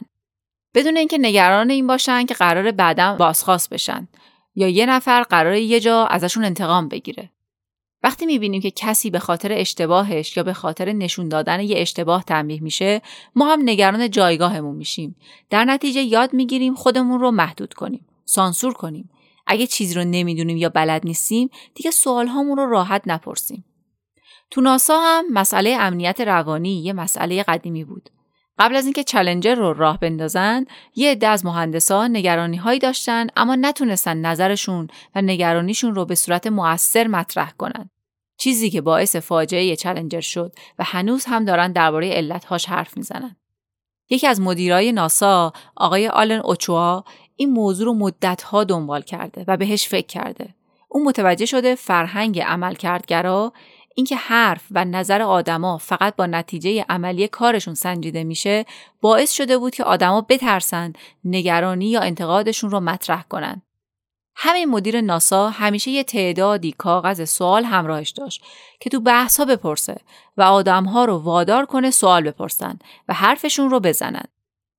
بدون 0.73 0.97
اینکه 0.97 1.17
نگران 1.17 1.69
این 1.69 1.87
باشن 1.87 2.25
که 2.25 2.33
قرار 2.33 2.71
بعدا 2.71 3.15
بازخواست 3.15 3.69
بشن 3.69 4.07
یا 4.55 4.67
یه 4.67 4.85
نفر 4.85 5.23
قرار 5.23 5.55
یه 5.55 5.79
جا 5.79 6.05
ازشون 6.05 6.45
انتقام 6.45 6.87
بگیره. 6.87 7.29
وقتی 8.03 8.25
می‌بینیم 8.25 8.61
که 8.61 8.71
کسی 8.71 9.09
به 9.09 9.19
خاطر 9.19 9.51
اشتباهش 9.51 10.37
یا 10.37 10.43
به 10.43 10.53
خاطر 10.53 10.91
نشون 10.93 11.29
دادن 11.29 11.59
یه 11.59 11.81
اشتباه 11.81 12.23
تنبیه 12.23 12.63
میشه 12.63 13.01
ما 13.35 13.53
هم 13.53 13.59
نگران 13.63 14.09
جایگاهمون 14.09 14.75
میشیم 14.75 15.15
در 15.49 15.65
نتیجه 15.65 16.01
یاد 16.01 16.33
می‌گیریم 16.33 16.75
خودمون 16.75 17.19
رو 17.19 17.31
محدود 17.31 17.73
کنیم 17.73 18.05
سانسور 18.25 18.73
کنیم 18.73 19.09
اگه 19.47 19.67
چیزی 19.67 19.93
رو 19.93 20.03
نمی‌دونیم 20.03 20.57
یا 20.57 20.69
بلد 20.69 21.05
نیستیم 21.05 21.49
دیگه 21.75 21.91
سوال 21.91 22.27
هامون 22.27 22.57
رو 22.57 22.69
راحت 22.69 23.01
نپرسیم. 23.05 23.65
تو 24.51 24.61
ناسا 24.61 24.99
هم 24.99 25.25
مسئله 25.33 25.77
امنیت 25.79 26.21
روانی 26.21 26.83
یه 26.83 26.93
مسئله 26.93 27.43
قدیمی 27.43 27.83
بود. 27.83 28.09
قبل 28.59 28.75
از 28.75 28.83
اینکه 28.83 29.03
چلنجر 29.03 29.55
رو 29.55 29.73
راه 29.73 29.99
بندازن 29.99 30.65
یه 30.95 31.11
عده 31.11 31.27
از 31.27 31.45
مهندسان 31.45 32.15
نگرانی 32.15 32.57
هایی 32.57 32.79
داشتن 32.79 33.27
اما 33.35 33.55
نتونستن 33.55 34.17
نظرشون 34.17 34.87
و 35.15 35.21
نگرانیشون 35.21 35.95
رو 35.95 36.05
به 36.05 36.15
صورت 36.15 36.47
مؤثر 36.47 37.07
مطرح 37.07 37.51
کنن. 37.51 37.89
چیزی 38.37 38.69
که 38.69 38.81
باعث 38.81 39.15
فاجعه 39.15 39.75
چلنجر 39.75 40.21
شد 40.21 40.55
و 40.79 40.83
هنوز 40.83 41.25
هم 41.25 41.45
دارن 41.45 41.71
درباره 41.71 42.09
علتهاش 42.09 42.65
حرف 42.65 42.97
می‌زنن. 42.97 43.35
یکی 44.09 44.27
از 44.27 44.41
مدیرای 44.41 44.91
ناسا 44.91 45.53
آقای 45.75 46.07
آلن 46.07 46.41
اوچوا 46.43 47.03
این 47.35 47.49
موضوع 47.49 47.85
رو 47.85 47.93
مدتها 47.93 48.63
دنبال 48.63 49.01
کرده 49.01 49.45
و 49.47 49.57
بهش 49.57 49.87
فکر 49.87 50.07
کرده 50.07 50.49
اون 50.89 51.03
متوجه 51.03 51.45
شده 51.45 51.75
فرهنگ 51.75 52.39
عملکردگرا 52.39 53.53
اینکه 53.95 54.15
حرف 54.15 54.61
و 54.71 54.85
نظر 54.85 55.21
آدما 55.21 55.77
فقط 55.77 56.15
با 56.15 56.25
نتیجه 56.25 56.85
عملی 56.89 57.27
کارشون 57.27 57.73
سنجیده 57.73 58.23
میشه 58.23 58.65
باعث 59.01 59.31
شده 59.31 59.57
بود 59.57 59.75
که 59.75 59.83
آدما 59.83 60.21
بترسن 60.21 60.93
نگرانی 61.25 61.89
یا 61.89 62.01
انتقادشون 62.01 62.71
رو 62.71 62.79
مطرح 62.79 63.23
کنن 63.29 63.61
همین 64.35 64.69
مدیر 64.69 65.01
ناسا 65.01 65.49
همیشه 65.49 65.91
یه 65.91 66.03
تعدادی 66.03 66.71
کاغذ 66.71 67.23
سوال 67.29 67.63
همراهش 67.63 68.09
داشت 68.09 68.43
که 68.79 68.89
تو 68.89 68.99
بحث 68.99 69.39
ها 69.39 69.45
بپرسه 69.45 69.97
و 70.37 70.41
آدمها 70.41 71.05
رو 71.05 71.17
وادار 71.17 71.65
کنه 71.65 71.91
سوال 71.91 72.23
بپرسن 72.23 72.79
و 73.07 73.13
حرفشون 73.13 73.69
رو 73.69 73.79
بزنن. 73.79 74.25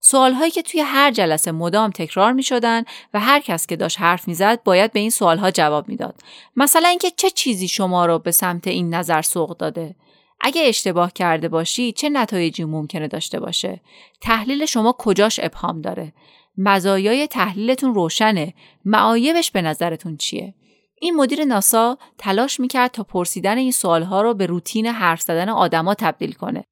سوال 0.08 0.32
هایی 0.32 0.50
که 0.50 0.62
توی 0.62 0.80
هر 0.80 1.10
جلسه 1.10 1.52
مدام 1.52 1.90
تکرار 1.90 2.32
می 2.32 2.42
شدن 2.42 2.84
و 3.14 3.20
هر 3.20 3.40
کس 3.40 3.66
که 3.66 3.76
داشت 3.76 4.00
حرف 4.00 4.28
می‌زد 4.28 4.62
باید 4.62 4.92
به 4.92 5.00
این 5.00 5.10
سوال 5.10 5.38
ها 5.38 5.50
جواب 5.50 5.88
می‌داد. 5.88 6.20
مثلا 6.56 6.88
اینکه 6.88 7.10
چه 7.10 7.30
چیزی 7.30 7.68
شما 7.68 8.06
رو 8.06 8.18
به 8.18 8.30
سمت 8.30 8.66
این 8.66 8.94
نظر 8.94 9.22
سوق 9.22 9.56
داده؟ 9.56 9.96
اگه 10.40 10.62
اشتباه 10.62 11.12
کرده 11.12 11.48
باشی 11.48 11.92
چه 11.92 12.08
نتایجی 12.08 12.64
ممکنه 12.64 13.08
داشته 13.08 13.40
باشه؟ 13.40 13.80
تحلیل 14.20 14.66
شما 14.66 14.94
کجاش 14.98 15.40
ابهام 15.42 15.80
داره؟ 15.80 16.12
مزایای 16.58 17.26
تحلیلتون 17.26 17.94
روشنه 17.94 18.54
معایبش 18.84 19.50
به 19.50 19.62
نظرتون 19.62 20.16
چیه 20.16 20.54
این 21.00 21.14
مدیر 21.16 21.44
ناسا 21.44 21.98
تلاش 22.18 22.60
می‌کرد 22.60 22.90
تا 22.90 23.02
پرسیدن 23.02 23.58
این 23.58 23.72
سوالها 23.72 24.22
رو 24.22 24.34
به 24.34 24.46
روتین 24.46 24.86
حرف 24.86 25.20
زدن 25.20 25.48
آدما 25.48 25.94
تبدیل 25.94 26.32
کنه 26.32 26.64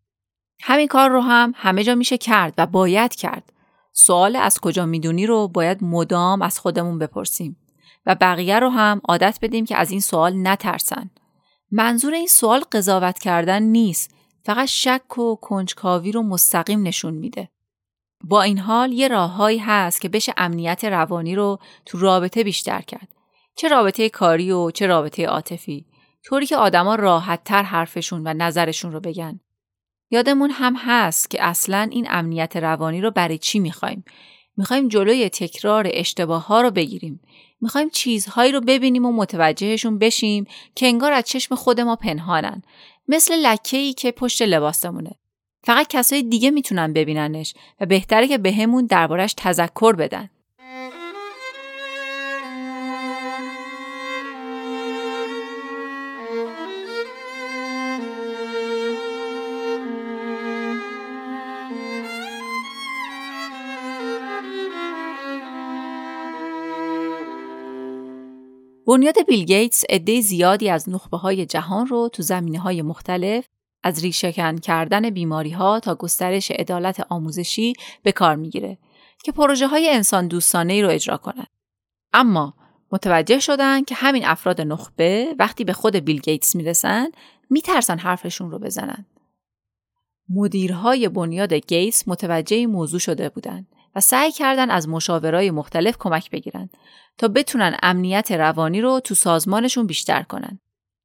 همین 0.67 0.87
کار 0.87 1.11
رو 1.11 1.21
هم 1.21 1.53
همه 1.57 1.85
جا 1.85 1.95
میشه 1.95 2.19
کرد 2.19 2.55
و 2.59 2.67
باید 2.67 3.15
کرد 3.15 3.53
سوال 3.93 4.37
از 4.37 4.61
کجا 4.61 4.87
می‌دونی 4.87 5.27
رو 5.27 5.49
باید 5.49 5.85
مدام 5.85 6.43
از 6.43 6.59
خودمون 6.59 6.99
بپرسیم 6.99 7.57
و 8.07 8.15
بقیه 8.15 8.59
رو 8.59 8.69
هم 8.69 9.01
عادت 9.09 9.39
بدیم 9.43 9.65
که 9.65 9.77
از 9.77 9.91
این 9.91 10.01
سوال 10.01 10.49
نترسن 10.49 11.11
منظور 11.71 12.15
این 12.15 12.27
سوال 12.27 12.61
قضاوت 12.73 13.19
کردن 13.19 13.63
نیست 13.63 14.15
فقط 14.45 14.69
شک 14.69 15.19
و 15.19 15.37
کنجکاوی 15.37 16.13
رو 16.13 16.23
مستقیم 16.23 16.83
نشون 16.83 17.15
میده 17.15 17.49
با 18.25 18.43
این 18.43 18.59
حال 18.59 18.93
یه 18.93 19.09
راههایی 19.09 19.59
هست 19.59 20.01
که 20.01 20.09
بشه 20.09 20.35
امنیت 20.37 20.85
روانی 20.85 21.35
رو 21.35 21.59
تو 21.87 21.99
رابطه 21.99 22.45
بیشتر 22.45 22.81
کرد. 22.81 23.09
چه 23.57 23.69
رابطه 23.69 24.09
کاری 24.09 24.53
و 24.53 24.71
چه 24.71 24.87
رابطه 24.87 25.27
عاطفی. 25.27 25.87
طوری 26.25 26.47
که 26.47 26.57
آدما 26.57 26.95
راحت 26.95 27.45
تر 27.45 27.63
حرفشون 27.63 28.23
و 28.27 28.35
نظرشون 28.35 28.93
رو 28.93 29.01
بگن. 29.01 29.41
یادمون 30.15 30.51
هم 30.51 30.75
هست 30.79 31.31
که 31.31 31.45
اصلا 31.45 31.89
این 31.91 32.07
امنیت 32.11 32.57
روانی 32.57 33.01
رو 33.01 33.11
برای 33.11 33.39
چی 33.39 33.59
می‌خوایم؟ 33.59 34.05
می‌خوایم 34.57 34.89
جلوی 34.89 35.29
تکرار 35.29 35.89
اشتباه 35.93 36.47
ها 36.47 36.61
رو 36.61 36.71
بگیریم. 36.71 37.21
می‌خوایم 37.61 37.91
چیزهایی 37.91 38.53
رو 38.53 38.61
ببینیم 38.61 39.05
و 39.05 39.13
متوجهشون 39.13 39.99
بشیم 39.99 40.47
که 40.75 40.87
انگار 40.87 41.13
از 41.13 41.25
چشم 41.25 41.55
خود 41.55 41.81
ما 41.81 41.97
پنهانن. 41.97 42.63
مثل 43.09 43.35
لکه 43.35 43.77
ای 43.77 43.93
که 43.93 44.13
پشت 44.13 44.43
لباسمونه. 44.43 45.11
فقط 45.65 45.87
کسای 45.89 46.23
دیگه 46.23 46.51
می‌تونن 46.51 46.93
ببیننش 46.93 47.55
و 47.81 47.87
بهتره 47.87 48.29
که 48.29 48.39
بهمون 48.39 48.87
دربارش 48.87 49.35
تذکر 49.37 49.93
بدن. 49.93 50.31
بنیاد 68.87 69.27
بیل 69.27 69.45
گیتس 69.45 69.85
عده 69.89 70.21
زیادی 70.21 70.71
از 70.71 70.89
نخبه 70.89 71.17
های 71.17 71.47
جهان 71.47 71.87
رو 71.87 72.09
تو 72.13 72.23
زمینه 72.23 72.59
های 72.59 72.83
مختلف 72.83 73.45
از 73.83 74.03
ریشهکن 74.03 74.57
کردن 74.57 75.11
بیماری 75.11 75.51
ها 75.51 75.81
تا 75.81 75.95
گسترش 75.95 76.51
عدالت 76.51 77.07
آموزشی 77.09 77.73
به 78.03 78.13
کار 78.13 78.37
می‌گیره 78.37 78.79
که 79.25 79.33
پروژه 79.33 79.67
های 79.67 79.91
انسان 79.91 80.29
دوستانه 80.29 80.73
ای 80.73 80.83
رو 80.83 80.89
اجرا 80.89 81.17
کنند. 81.17 81.47
اما 82.13 82.55
متوجه 82.93 83.41
شدن 83.41 83.85
که 83.85 83.95
همین 83.95 84.25
افراد 84.25 84.61
نخبه 84.61 85.35
وقتی 85.39 85.65
به 85.65 85.73
خود 85.73 85.97
بیل 85.97 86.21
گیتس 86.21 86.57
می‌رسن 86.57 87.09
میترسن 87.51 87.99
حرفشون 87.99 88.51
رو 88.51 88.59
بزنن. 88.59 89.07
مدیرهای 90.29 91.09
بنیاد 91.09 91.53
گیتس 91.53 92.09
متوجه 92.09 92.57
این 92.57 92.71
موضوع 92.71 93.01
شده 93.01 93.29
بودند 93.29 93.74
و 93.95 94.01
سعی 94.01 94.33
کردن 94.33 94.71
از 94.71 94.89
مشاورای 94.89 95.51
مختلف 95.51 95.97
کمک 95.99 96.31
بگیرن 96.31 96.69
تا 97.19 97.29
بتونن 97.29 97.77
امنیت 97.83 98.33
روانی 98.33 98.81
رو 98.81 99.01
تو 99.01 99.15
سازمانشون 99.15 99.87
بیشتر 99.87 100.23
کنن. 100.23 100.59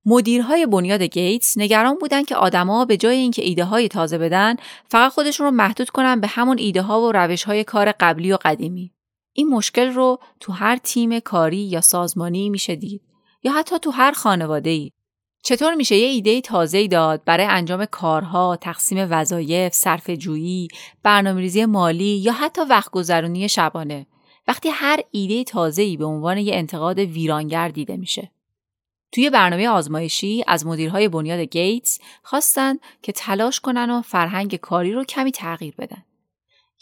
مدیرهای 0.06 0.66
بنیاد 0.66 1.02
گیتس 1.02 1.58
نگران 1.58 1.96
بودن 1.96 2.24
که 2.24 2.36
آدما 2.36 2.86
به 2.86 2.98
جای 2.98 3.18
اینکه 3.18 3.46
ایده 3.46 3.64
های 3.64 3.88
تازه 3.88 4.18
بدن 4.18 4.56
فقط 4.90 5.12
خودشون 5.12 5.46
رو 5.46 5.52
محدود 5.52 5.90
کنن 5.90 6.20
به 6.20 6.28
همون 6.28 6.58
ایده 6.58 6.82
ها 6.82 7.02
و 7.02 7.12
روش 7.12 7.44
های 7.44 7.64
کار 7.64 7.92
قبلی 7.92 8.32
و 8.32 8.38
قدیمی 8.42 8.94
این 9.34 9.48
مشکل 9.48 9.94
رو 9.94 10.20
تو 10.40 10.52
هر 10.52 10.78
تیم 10.78 11.20
کاری 11.20 11.58
یا 11.58 11.82
سازمانی 11.82 12.50
میشه 12.50 12.76
دید 12.76 13.02
یا 13.44 13.52
حتی 13.52 13.80
تو 13.80 13.92
هر 13.92 14.12
خانواده 14.12 14.70
ای 14.70 14.92
چطور 15.44 15.76
میشه 15.76 15.96
یه 15.96 16.08
ایده 16.08 16.42
تازه 16.42 16.88
داد 16.88 17.24
برای 17.26 17.46
انجام 17.46 17.86
کارها، 17.86 18.58
تقسیم 18.62 19.08
وظایف، 19.10 19.74
صرف 19.74 20.10
جویی، 20.10 20.68
برنامه‌ریزی 21.04 21.66
مالی 21.66 22.18
یا 22.18 22.34
حتی 22.34 22.62
وقت 22.62 22.92
گذرونی 22.92 23.50
شبانه 23.50 24.06
وقتی 24.48 24.70
هر 24.70 25.00
ایده 25.12 25.44
تازه‌ای 25.44 25.98
به 25.98 26.06
عنوان 26.06 26.38
یه 26.38 26.56
انتقاد 26.56 27.00
ویرانگر 27.00 27.70
دیده 27.70 27.98
میشه. 27.98 28.32
توی 29.12 29.30
برنامه 29.30 29.70
آزمایشی 29.70 30.44
از 30.48 30.66
مدیرهای 30.66 31.08
بنیاد 31.08 31.40
گیتس 31.40 32.00
خواستن 32.24 32.76
که 33.02 33.12
تلاش 33.12 33.60
کنن 33.60 33.90
و 33.90 34.02
فرهنگ 34.02 34.56
کاری 34.56 34.92
رو 34.94 35.04
کمی 35.04 35.32
تغییر 35.32 35.76
بدن. 35.78 36.06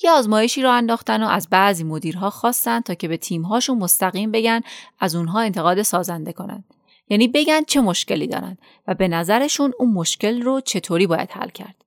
یه 0.03 0.11
آزمایشی 0.11 0.61
رو 0.61 0.71
انداختن 0.71 1.23
و 1.23 1.27
از 1.27 1.47
بعضی 1.49 1.83
مدیرها 1.83 2.29
خواستن 2.29 2.81
تا 2.81 2.93
که 2.93 3.07
به 3.07 3.17
تیمهاشون 3.17 3.77
مستقیم 3.77 4.31
بگن 4.31 4.61
از 4.99 5.15
اونها 5.15 5.39
انتقاد 5.39 5.81
سازنده 5.81 6.33
کنن. 6.33 6.63
یعنی 7.09 7.27
بگن 7.27 7.63
چه 7.63 7.81
مشکلی 7.81 8.27
دارن 8.27 8.57
و 8.87 8.93
به 8.93 9.07
نظرشون 9.07 9.73
اون 9.79 9.91
مشکل 9.91 10.41
رو 10.41 10.61
چطوری 10.61 11.07
باید 11.07 11.31
حل 11.31 11.49
کرد. 11.49 11.85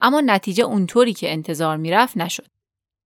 اما 0.00 0.20
نتیجه 0.20 0.64
اونطوری 0.64 1.12
که 1.12 1.32
انتظار 1.32 1.76
می‌رفت 1.76 2.16
نشد. 2.16 2.46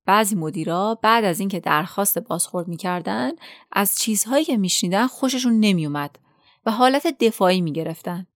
بعضی 0.07 0.37
مدیرا 0.37 0.99
بعد 1.03 1.25
از 1.25 1.41
اینکه 1.41 1.61
درخواست 1.61 2.19
بازخورد 2.19 2.69
می‌کردن 2.69 3.31
از 3.73 3.99
چیزهایی 3.99 4.45
که 4.45 4.57
میشنیدن 4.57 5.07
خوششون 5.07 5.61
نمیومد 5.61 6.19
و 6.67 6.71
حالت 6.71 7.07
دفاعی 7.07 7.61
می 7.61 7.73
گرفتن. 7.73 8.27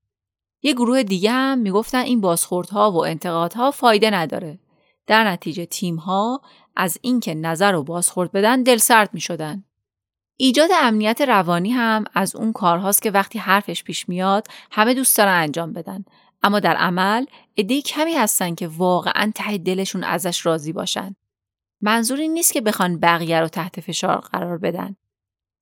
یه 0.62 0.72
گروه 0.72 1.02
دیگه 1.02 1.30
هم 1.30 1.58
می‌گفتن 1.58 1.98
این 1.98 2.20
بازخوردها 2.20 2.92
و 2.92 3.04
انتقادها 3.04 3.70
فایده 3.70 4.10
نداره. 4.10 4.58
در 5.06 5.30
نتیجه 5.30 5.66
تیمها 5.66 6.40
از 6.76 6.98
اینکه 7.02 7.34
نظر 7.34 7.74
و 7.74 7.82
بازخورد 7.82 8.32
بدن 8.32 8.62
دل 8.62 8.76
سرد 8.76 9.10
می 9.12 9.20
شدن. 9.20 9.64
ایجاد 10.36 10.70
امنیت 10.74 11.20
روانی 11.20 11.70
هم 11.70 12.04
از 12.14 12.36
اون 12.36 12.52
کارهاست 12.52 13.02
که 13.02 13.10
وقتی 13.10 13.38
حرفش 13.38 13.84
پیش 13.84 14.08
میاد 14.08 14.46
همه 14.70 14.94
دوست 14.94 15.18
دارن 15.18 15.42
انجام 15.42 15.72
بدن. 15.72 16.04
اما 16.42 16.60
در 16.60 16.76
عمل 16.76 17.26
عده 17.58 17.82
کمی 17.82 18.14
هستن 18.14 18.54
که 18.54 18.68
واقعا 18.68 19.32
ته 19.34 19.58
دلشون 19.58 20.04
ازش 20.04 20.46
راضی 20.46 20.72
باشن. 20.72 21.16
منظور 21.80 22.20
این 22.20 22.34
نیست 22.34 22.52
که 22.52 22.60
بخوان 22.60 23.00
بقیه 23.00 23.40
رو 23.40 23.48
تحت 23.48 23.80
فشار 23.80 24.20
قرار 24.20 24.58
بدن. 24.58 24.96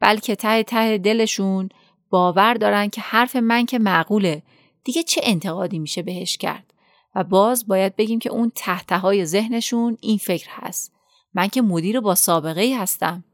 بلکه 0.00 0.36
ته 0.36 0.62
ته 0.62 0.98
دلشون 0.98 1.68
باور 2.10 2.54
دارن 2.54 2.88
که 2.88 3.00
حرف 3.00 3.36
من 3.36 3.66
که 3.66 3.78
معقوله. 3.78 4.42
دیگه 4.84 5.02
چه 5.02 5.20
انتقادی 5.24 5.78
میشه 5.78 6.02
بهش 6.02 6.36
کرد؟ 6.36 6.72
و 7.14 7.24
باز 7.24 7.66
باید 7.66 7.96
بگیم 7.96 8.18
که 8.18 8.30
اون 8.30 8.52
تحته 8.54 8.98
های 8.98 9.26
ذهنشون 9.26 9.98
این 10.00 10.18
فکر 10.18 10.48
هست. 10.50 10.92
من 11.34 11.48
که 11.48 11.62
مدیر 11.62 12.00
با 12.00 12.14
سابقه 12.14 12.60
ای 12.60 12.74
هستم. 12.74 13.24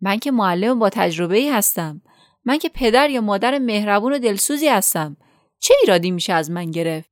من 0.00 0.18
که 0.18 0.30
معلم 0.30 0.78
با 0.78 0.90
تجربه 0.90 1.36
ای 1.36 1.50
هستم. 1.50 2.02
من 2.44 2.58
که 2.58 2.68
پدر 2.68 3.10
یا 3.10 3.20
مادر 3.20 3.58
مهربون 3.58 4.12
و 4.12 4.18
دلسوزی 4.18 4.68
هستم. 4.68 5.16
چه 5.58 5.74
ایرادی 5.82 6.10
میشه 6.10 6.32
از 6.32 6.50
من 6.50 6.70
گرفت؟ 6.70 7.10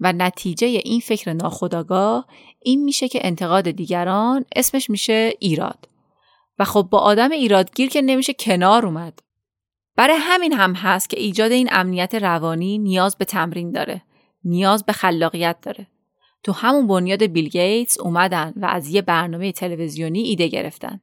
و 0.00 0.12
نتیجه 0.12 0.66
این 0.66 1.00
فکر 1.00 1.32
ناخداگاه 1.32 2.26
این 2.62 2.84
میشه 2.84 3.08
که 3.08 3.26
انتقاد 3.26 3.70
دیگران 3.70 4.44
اسمش 4.56 4.90
میشه 4.90 5.32
ایراد. 5.38 5.88
و 6.58 6.64
خب 6.64 6.88
با 6.90 6.98
آدم 6.98 7.30
ایرادگیر 7.30 7.88
که 7.88 8.02
نمیشه 8.02 8.32
کنار 8.32 8.86
اومد. 8.86 9.18
برای 9.96 10.16
همین 10.20 10.52
هم 10.52 10.74
هست 10.74 11.10
که 11.10 11.20
ایجاد 11.20 11.52
این 11.52 11.68
امنیت 11.72 12.14
روانی 12.14 12.78
نیاز 12.78 13.16
به 13.16 13.24
تمرین 13.24 13.72
داره 13.72 14.02
نیاز 14.44 14.84
به 14.84 14.92
خلاقیت 14.92 15.56
داره. 15.62 15.86
تو 16.42 16.52
همون 16.52 16.86
بنیاد 16.86 17.22
بیل 17.22 17.48
گیتس 17.48 18.00
اومدن 18.00 18.52
و 18.56 18.66
از 18.66 18.88
یه 18.88 19.02
برنامه 19.02 19.52
تلویزیونی 19.52 20.22
ایده 20.22 20.48
گرفتن. 20.48 21.00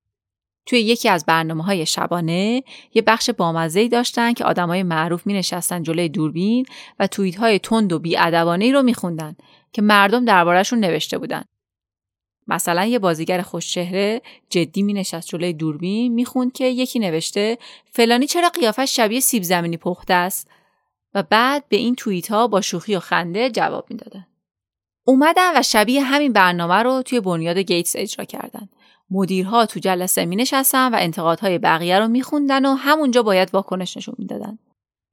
توی 0.68 0.80
یکی 0.80 1.10
از 1.10 1.26
برنامه 1.26 1.64
های 1.64 1.86
شبانه 1.86 2.64
یه 2.94 3.02
بخش 3.02 3.30
بامزه‌ای 3.30 3.90
داشتن 3.90 4.34
که 4.34 4.46
آدمای 4.46 4.84
معروف 4.84 5.28
می 5.28 5.34
نشستن 5.34 5.84
جلوی 5.84 6.10
دوربین 6.10 6.66
و 7.00 7.08
توییت 7.08 7.36
های 7.36 7.60
تند 7.60 7.94
و 7.94 8.00
بیادبانه 8.00 8.72
رو 8.72 8.84
میخوندن 8.84 9.36
که 9.74 9.82
مردم 9.82 10.26
دربارهشون 10.26 10.80
نوشته 10.80 11.18
بودن. 11.18 11.44
مثلا 12.48 12.86
یه 12.86 13.00
بازیگر 13.00 13.42
خوشچهره 13.42 14.22
جدی 14.50 14.84
می 14.84 14.94
نشست 14.94 15.28
جلوی 15.28 15.54
دوربین 15.54 16.14
می‌خوند 16.14 16.54
که 16.54 16.66
یکی 16.66 17.00
نوشته 17.00 17.58
فلانی 17.92 18.28
چرا 18.28 18.50
قیافش 18.50 18.96
شبیه 18.96 19.20
سیب 19.20 19.44
زمینی 19.44 19.78
پخته 19.78 20.14
است 20.14 20.52
و 21.14 21.24
بعد 21.24 21.70
به 21.70 21.78
این 21.78 21.96
توییت 21.96 22.32
ها 22.32 22.48
با 22.48 22.62
شوخی 22.62 22.96
و 22.96 23.00
خنده 23.00 23.50
جواب 23.50 23.86
می‌دادن. 23.90 24.28
اومدن 25.04 25.60
و 25.60 25.62
شبیه 25.62 26.02
همین 26.02 26.34
برنامه 26.34 26.84
رو 26.84 27.02
توی 27.02 27.20
بنیاد 27.20 27.58
گیتس 27.58 27.96
اجرا 27.96 28.26
کردن. 28.26 28.70
مدیرها 29.12 29.66
تو 29.66 29.80
جلسه 29.80 30.26
می 30.26 30.36
نشستن 30.36 30.94
و 30.94 30.98
انتقادهای 31.00 31.58
بقیه 31.58 32.00
رو 32.00 32.08
میخوندن 32.08 32.66
و 32.66 32.74
همونجا 32.74 33.24
باید 33.24 33.50
واکنش 33.54 33.98
نشون 33.98 34.16
می‌دادن. 34.18 34.60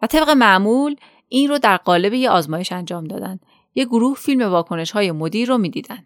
و 0.03 0.07
طبق 0.07 0.31
معمول 0.31 0.97
این 1.29 1.49
رو 1.49 1.59
در 1.59 1.77
قالب 1.77 2.15
یه 2.15 2.31
آزمایش 2.31 2.73
انجام 2.73 3.05
دادن. 3.05 3.41
یه 3.75 3.85
گروه 3.85 4.17
فیلم 4.17 4.43
واکنش 4.43 4.91
های 4.91 5.13
مدیر 5.13 5.49
رو 5.49 5.59
می‌دیدن. 5.59 6.05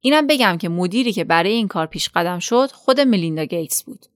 اینم 0.00 0.26
بگم 0.26 0.58
که 0.58 0.68
مدیری 0.68 1.12
که 1.12 1.24
برای 1.24 1.52
این 1.52 1.68
کار 1.68 1.86
پیش 1.86 2.08
قدم 2.08 2.38
شد 2.38 2.70
خود 2.72 3.00
ملیندا 3.00 3.44
گیتس 3.44 3.82
بود. 3.82 4.06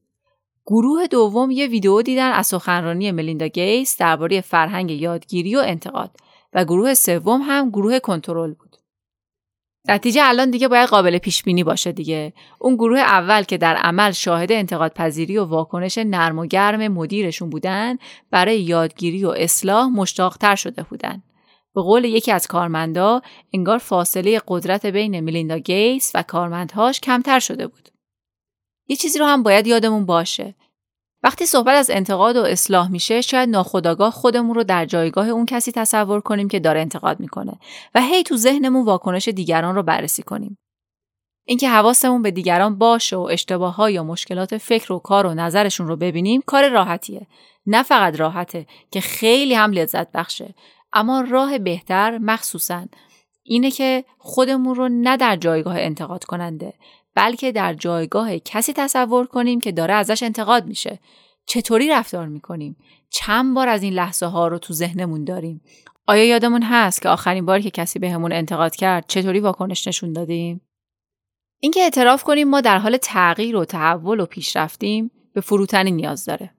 گروه 0.66 1.06
دوم 1.06 1.50
یه 1.50 1.66
ویدیو 1.66 2.02
دیدن 2.02 2.32
از 2.32 2.46
سخنرانی 2.46 3.10
ملیندا 3.10 3.46
گیتس 3.46 3.96
درباره 3.96 4.40
فرهنگ 4.40 4.90
یادگیری 4.90 5.56
و 5.56 5.62
انتقاد 5.64 6.10
و 6.52 6.64
گروه 6.64 6.94
سوم 6.94 7.40
هم 7.42 7.70
گروه 7.70 7.98
کنترل 7.98 8.52
بود. 8.52 8.76
نتیجه 9.88 10.20
الان 10.24 10.50
دیگه 10.50 10.68
باید 10.68 10.88
قابل 10.88 11.18
پیش 11.18 11.42
بینی 11.42 11.64
باشه 11.64 11.92
دیگه. 11.92 12.32
اون 12.58 12.74
گروه 12.74 12.98
اول 12.98 13.42
که 13.42 13.58
در 13.58 13.76
عمل 13.76 14.10
شاهد 14.10 14.52
انتقاد 14.52 14.92
پذیری 14.92 15.38
و 15.38 15.44
واکنش 15.44 15.98
نرم 15.98 16.38
و 16.38 16.46
گرم 16.46 16.88
مدیرشون 16.88 17.50
بودن 17.50 17.96
برای 18.30 18.60
یادگیری 18.60 19.24
و 19.24 19.28
اصلاح 19.28 19.88
مشتاقتر 19.88 20.54
شده 20.54 20.82
بودن. 20.82 21.22
به 21.74 21.82
قول 21.82 22.04
یکی 22.04 22.32
از 22.32 22.46
کارمندا 22.46 23.22
انگار 23.52 23.78
فاصله 23.78 24.40
قدرت 24.48 24.86
بین 24.86 25.20
میلیندا 25.20 25.58
گیس 25.58 26.12
و 26.14 26.22
کارمندهاش 26.22 27.00
کمتر 27.00 27.38
شده 27.38 27.66
بود. 27.66 27.88
یه 28.88 28.96
چیزی 28.96 29.18
رو 29.18 29.26
هم 29.26 29.42
باید 29.42 29.66
یادمون 29.66 30.06
باشه. 30.06 30.54
وقتی 31.22 31.46
صحبت 31.46 31.74
از 31.74 31.90
انتقاد 31.90 32.36
و 32.36 32.42
اصلاح 32.42 32.90
میشه 32.90 33.20
شاید 33.20 33.48
ناخداگاه 33.48 34.10
خودمون 34.10 34.54
رو 34.54 34.64
در 34.64 34.86
جایگاه 34.86 35.28
اون 35.28 35.46
کسی 35.46 35.72
تصور 35.72 36.20
کنیم 36.20 36.48
که 36.48 36.60
داره 36.60 36.80
انتقاد 36.80 37.20
می‌کنه 37.20 37.52
و 37.94 38.00
هی 38.00 38.22
تو 38.22 38.36
ذهنمون 38.36 38.84
واکنش 38.84 39.28
دیگران 39.28 39.74
رو 39.74 39.82
بررسی 39.82 40.22
کنیم. 40.22 40.58
اینکه 41.46 41.68
حواسمون 41.68 42.22
به 42.22 42.30
دیگران 42.30 42.78
باشه 42.78 43.16
و 43.16 43.20
اشتباه 43.20 43.92
یا 43.92 44.04
مشکلات 44.04 44.58
فکر 44.58 44.92
و 44.92 44.98
کار 44.98 45.26
و 45.26 45.34
نظرشون 45.34 45.86
رو 45.86 45.96
ببینیم 45.96 46.42
کار 46.46 46.68
راحتیه. 46.68 47.26
نه 47.66 47.82
فقط 47.82 48.20
راحته 48.20 48.66
که 48.90 49.00
خیلی 49.00 49.54
هم 49.54 49.72
لذت 49.72 50.12
بخشه. 50.12 50.54
اما 50.92 51.20
راه 51.20 51.58
بهتر 51.58 52.18
مخصوصا 52.18 52.86
اینه 53.42 53.70
که 53.70 54.04
خودمون 54.18 54.74
رو 54.74 54.88
نه 54.88 55.16
در 55.16 55.36
جایگاه 55.36 55.74
انتقاد 55.78 56.24
کننده 56.24 56.74
بلکه 57.14 57.52
در 57.52 57.74
جایگاه 57.74 58.38
کسی 58.38 58.72
تصور 58.72 59.26
کنیم 59.26 59.60
که 59.60 59.72
داره 59.72 59.94
ازش 59.94 60.22
انتقاد 60.22 60.66
میشه. 60.66 60.98
چطوری 61.46 61.88
رفتار 61.88 62.26
می‌کنیم؟ 62.26 62.76
چند 63.10 63.54
بار 63.54 63.68
از 63.68 63.82
این 63.82 63.92
لحظه 63.92 64.26
ها 64.26 64.48
رو 64.48 64.58
تو 64.58 64.74
ذهنمون 64.74 65.24
داریم. 65.24 65.60
آیا 66.06 66.24
یادمون 66.24 66.62
هست 66.62 67.02
که 67.02 67.08
آخرین 67.08 67.46
باری 67.46 67.62
که 67.62 67.70
کسی 67.70 67.98
بهمون 67.98 68.32
انتقاد 68.32 68.76
کرد 68.76 69.04
چطوری 69.08 69.40
واکنش 69.40 69.88
نشون 69.88 70.12
دادیم؟ 70.12 70.60
اینکه 71.60 71.80
اعتراف 71.80 72.24
کنیم 72.24 72.48
ما 72.48 72.60
در 72.60 72.78
حال 72.78 72.96
تغییر 72.96 73.56
و 73.56 73.64
تحول 73.64 74.20
و 74.20 74.26
پیشرفتیم 74.26 75.10
به 75.34 75.40
فروتنی 75.40 75.90
نیاز 75.90 76.24
داره. 76.24 76.50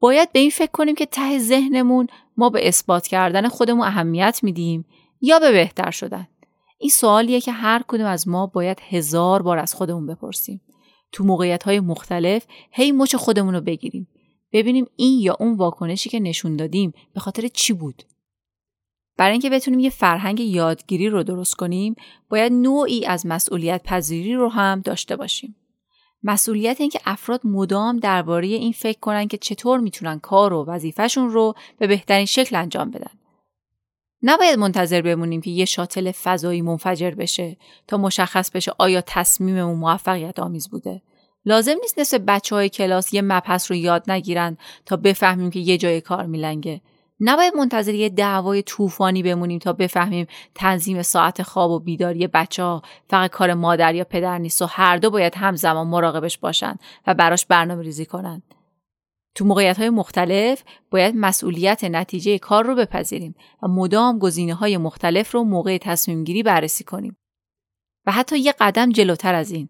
باید 0.00 0.32
به 0.32 0.38
این 0.38 0.50
فکر 0.50 0.70
کنیم 0.70 0.94
که 0.94 1.06
ته 1.06 1.38
ذهنمون 1.38 2.06
ما 2.36 2.50
به 2.50 2.68
اثبات 2.68 3.06
کردن 3.06 3.48
خودمون 3.48 3.86
اهمیت 3.86 4.40
میدیم 4.42 4.84
یا 5.20 5.38
به 5.38 5.52
بهتر 5.52 5.90
شدن. 5.90 6.28
این 6.78 6.90
سوالیه 6.90 7.40
که 7.40 7.52
هر 7.52 7.82
کدوم 7.88 8.06
از 8.06 8.28
ما 8.28 8.46
باید 8.46 8.80
هزار 8.88 9.42
بار 9.42 9.58
از 9.58 9.74
خودمون 9.74 10.06
بپرسیم. 10.06 10.60
تو 11.12 11.24
موقعیت 11.24 11.62
های 11.62 11.80
مختلف 11.80 12.46
هی 12.70 12.92
مچ 12.92 13.16
خودمون 13.16 13.54
رو 13.54 13.60
بگیریم. 13.60 14.08
ببینیم 14.52 14.86
این 14.96 15.20
یا 15.20 15.36
اون 15.40 15.56
واکنشی 15.56 16.10
که 16.10 16.20
نشون 16.20 16.56
دادیم 16.56 16.92
به 17.14 17.20
خاطر 17.20 17.48
چی 17.48 17.72
بود. 17.72 18.02
برای 19.16 19.32
اینکه 19.32 19.50
بتونیم 19.50 19.80
یه 19.80 19.90
فرهنگ 19.90 20.40
یادگیری 20.40 21.08
رو 21.08 21.22
درست 21.22 21.54
کنیم 21.54 21.94
باید 22.28 22.52
نوعی 22.52 23.06
از 23.06 23.26
مسئولیت 23.26 23.82
پذیری 23.82 24.34
رو 24.34 24.48
هم 24.48 24.80
داشته 24.80 25.16
باشیم. 25.16 25.56
مسئولیت 26.22 26.80
اینکه 26.80 27.00
افراد 27.04 27.40
مدام 27.46 27.98
درباره 27.98 28.46
این 28.46 28.72
فکر 28.72 28.98
کنن 28.98 29.28
که 29.28 29.38
چطور 29.38 29.80
می‌تونن 29.80 30.18
کار 30.18 30.52
و 30.52 30.64
وظیفهشون 30.64 31.30
رو 31.30 31.54
به 31.78 31.86
بهترین 31.86 32.26
شکل 32.26 32.56
انجام 32.56 32.90
بدن. 32.90 33.10
نباید 34.28 34.58
منتظر 34.58 35.02
بمونیم 35.02 35.40
که 35.40 35.50
یه 35.50 35.64
شاتل 35.64 36.12
فضایی 36.12 36.62
منفجر 36.62 37.10
بشه 37.10 37.56
تا 37.86 37.96
مشخص 37.96 38.50
بشه 38.50 38.72
آیا 38.78 39.00
تصمیممون 39.00 39.78
موفقیت 39.78 40.38
آمیز 40.38 40.70
بوده. 40.70 41.02
لازم 41.44 41.74
نیست 41.82 41.98
نصف 41.98 42.20
بچه 42.26 42.54
های 42.54 42.68
کلاس 42.68 43.14
یه 43.14 43.22
مبحث 43.22 43.70
رو 43.70 43.76
یاد 43.76 44.10
نگیرن 44.10 44.56
تا 44.86 44.96
بفهمیم 44.96 45.50
که 45.50 45.60
یه 45.60 45.78
جای 45.78 46.00
کار 46.00 46.26
میلنگه. 46.26 46.80
نباید 47.20 47.54
منتظر 47.54 47.94
یه 47.94 48.08
دعوای 48.08 48.62
طوفانی 48.62 49.22
بمونیم 49.22 49.58
تا 49.58 49.72
بفهمیم 49.72 50.26
تنظیم 50.54 51.02
ساعت 51.02 51.42
خواب 51.42 51.70
و 51.70 51.78
بیداری 51.78 52.26
بچه 52.26 52.62
ها 52.62 52.82
فقط 53.10 53.30
کار 53.30 53.54
مادر 53.54 53.94
یا 53.94 54.04
پدر 54.04 54.38
نیست 54.38 54.62
و 54.62 54.66
هر 54.66 54.96
دو 54.96 55.10
باید 55.10 55.34
همزمان 55.36 55.86
مراقبش 55.86 56.38
باشن 56.38 56.76
و 57.06 57.14
براش 57.14 57.46
برنامه 57.46 57.82
ریزی 57.82 58.06
کنن. 58.06 58.42
تو 59.36 59.44
موقعیت 59.44 59.78
های 59.78 59.90
مختلف 59.90 60.62
باید 60.90 61.16
مسئولیت 61.16 61.84
نتیجه 61.84 62.38
کار 62.38 62.66
رو 62.66 62.74
بپذیریم 62.74 63.34
و 63.62 63.68
مدام 63.68 64.18
گزینه 64.18 64.54
های 64.54 64.76
مختلف 64.76 65.34
رو 65.34 65.44
موقع 65.44 65.78
تصمیم 65.78 66.24
گیری 66.24 66.42
بررسی 66.42 66.84
کنیم. 66.84 67.16
و 68.06 68.12
حتی 68.12 68.38
یه 68.38 68.54
قدم 68.60 68.92
جلوتر 68.92 69.34
از 69.34 69.50
این 69.50 69.68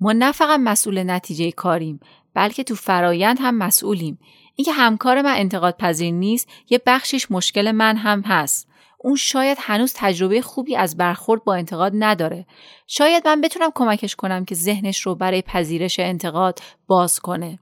ما 0.00 0.12
نه 0.12 0.32
فقط 0.32 0.60
مسئول 0.60 1.02
نتیجه 1.02 1.50
کاریم 1.50 2.00
بلکه 2.34 2.64
تو 2.64 2.74
فرایند 2.74 3.36
هم 3.40 3.58
مسئولیم. 3.58 4.18
اینکه 4.54 4.72
همکار 4.72 5.22
من 5.22 5.34
انتقاد 5.36 5.76
پذیر 5.76 6.12
نیست 6.12 6.48
یه 6.70 6.80
بخشیش 6.86 7.30
مشکل 7.30 7.70
من 7.72 7.96
هم 7.96 8.20
هست. 8.20 8.68
اون 8.98 9.16
شاید 9.16 9.58
هنوز 9.60 9.92
تجربه 9.96 10.40
خوبی 10.42 10.76
از 10.76 10.96
برخورد 10.96 11.44
با 11.44 11.54
انتقاد 11.54 11.92
نداره. 11.94 12.46
شاید 12.86 13.28
من 13.28 13.40
بتونم 13.40 13.70
کمکش 13.74 14.16
کنم 14.16 14.44
که 14.44 14.54
ذهنش 14.54 15.00
رو 15.00 15.14
برای 15.14 15.42
پذیرش 15.42 16.00
انتقاد 16.00 16.60
باز 16.86 17.20
کنه. 17.20 17.58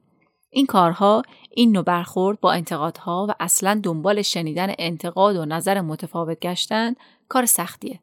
این 0.54 0.66
کارها 0.66 1.22
این 1.50 1.72
نوع 1.72 1.84
برخورد 1.84 2.40
با 2.40 2.52
انتقادها 2.52 3.26
و 3.28 3.34
اصلا 3.40 3.80
دنبال 3.82 4.22
شنیدن 4.22 4.72
انتقاد 4.78 5.36
و 5.36 5.44
نظر 5.44 5.80
متفاوت 5.80 6.40
گشتن 6.40 6.94
کار 7.28 7.46
سختیه. 7.46 8.00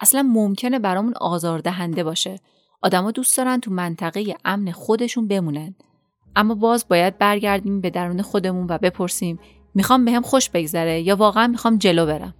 اصلا 0.00 0.22
ممکنه 0.22 0.78
برامون 0.78 1.14
آزاردهنده 1.20 2.04
باشه. 2.04 2.40
آدما 2.82 3.10
دوست 3.10 3.36
دارن 3.36 3.60
تو 3.60 3.70
منطقه 3.70 4.36
امن 4.44 4.72
خودشون 4.72 5.28
بمونن. 5.28 5.74
اما 6.36 6.54
باز 6.54 6.88
باید 6.88 7.18
برگردیم 7.18 7.80
به 7.80 7.90
درون 7.90 8.22
خودمون 8.22 8.66
و 8.70 8.78
بپرسیم 8.78 9.38
می‌خوام 9.74 10.04
بهم 10.04 10.22
خوش 10.22 10.50
بگذره 10.50 11.00
یا 11.00 11.16
واقعا 11.16 11.46
می‌خوام 11.46 11.78
جلو 11.78 12.06
برم. 12.06 12.34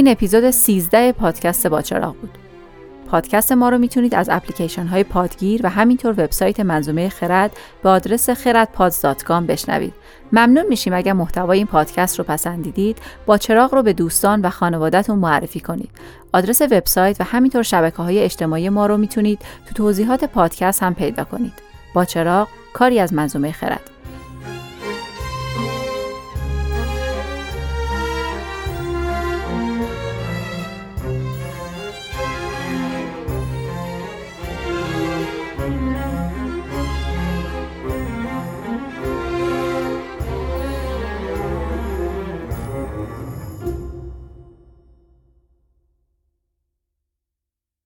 این 0.00 0.08
اپیزود 0.08 0.50
13 0.50 1.12
پادکست 1.12 1.66
باچراغ 1.66 2.16
بود. 2.16 2.30
پادکست 3.10 3.52
ما 3.52 3.68
رو 3.68 3.78
می‌تونید 3.78 4.14
از 4.14 4.28
اپلیکیشن 4.32 4.86
های 4.86 5.04
پادگیر 5.04 5.60
و 5.64 5.68
همینطور 5.68 6.10
وبسایت 6.12 6.60
منظومه 6.60 7.08
خرد 7.08 7.56
به 7.82 7.88
آدرس 7.88 8.30
خردپادز.com 8.30 9.30
بشنوید. 9.30 9.94
ممنون 10.32 10.66
میشیم 10.68 10.92
اگر 10.92 11.12
محتوای 11.12 11.58
این 11.58 11.66
پادکست 11.66 12.18
رو 12.18 12.24
پسندیدید 12.24 12.98
با 13.26 13.38
چراغ 13.38 13.74
رو 13.74 13.82
به 13.82 13.92
دوستان 13.92 14.40
و 14.40 14.50
خانوادهتون 14.50 15.18
معرفی 15.18 15.60
کنید. 15.60 15.90
آدرس 16.32 16.62
وبسایت 16.62 17.16
و 17.20 17.24
همینطور 17.24 17.62
شبکه 17.62 18.02
های 18.02 18.18
اجتماعی 18.18 18.68
ما 18.68 18.86
رو 18.86 18.96
می‌تونید 18.96 19.38
تو 19.66 19.74
توضیحات 19.74 20.24
پادکست 20.24 20.82
هم 20.82 20.94
پیدا 20.94 21.24
کنید. 21.24 21.52
با 21.94 22.04
چراغ 22.04 22.48
کاری 22.72 23.00
از 23.00 23.14
منظومه 23.14 23.52
خرد 23.52 23.90